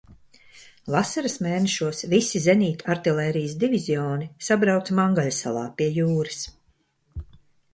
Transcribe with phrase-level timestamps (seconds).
[0.93, 6.41] Vasaras mēnešos visi zenītartilērijas divizioni sabrauca Mangaļsalā pie jūras.